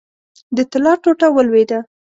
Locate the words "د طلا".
0.55-0.93